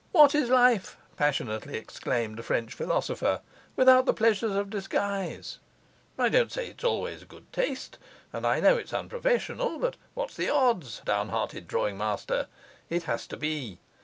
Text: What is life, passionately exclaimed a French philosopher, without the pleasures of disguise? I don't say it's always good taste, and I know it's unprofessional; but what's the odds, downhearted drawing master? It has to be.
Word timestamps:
What 0.13 0.33
is 0.33 0.49
life, 0.49 0.97
passionately 1.15 1.77
exclaimed 1.77 2.39
a 2.39 2.41
French 2.41 2.73
philosopher, 2.73 3.39
without 3.75 4.07
the 4.07 4.15
pleasures 4.15 4.55
of 4.55 4.71
disguise? 4.71 5.59
I 6.17 6.27
don't 6.27 6.51
say 6.51 6.65
it's 6.69 6.83
always 6.83 7.23
good 7.23 7.53
taste, 7.53 7.99
and 8.33 8.43
I 8.43 8.59
know 8.61 8.77
it's 8.77 8.93
unprofessional; 8.95 9.77
but 9.77 9.97
what's 10.15 10.35
the 10.35 10.49
odds, 10.49 11.03
downhearted 11.05 11.67
drawing 11.67 11.99
master? 11.99 12.47
It 12.89 13.03
has 13.03 13.27
to 13.27 13.37
be. 13.37 13.77